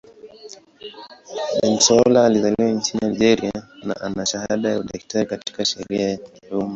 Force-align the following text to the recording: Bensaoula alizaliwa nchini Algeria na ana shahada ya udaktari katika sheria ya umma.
Bensaoula 1.61 2.25
alizaliwa 2.25 2.69
nchini 2.71 3.01
Algeria 3.05 3.51
na 3.83 4.01
ana 4.01 4.25
shahada 4.25 4.69
ya 4.69 4.79
udaktari 4.79 5.25
katika 5.25 5.65
sheria 5.65 6.09
ya 6.09 6.19
umma. 6.51 6.69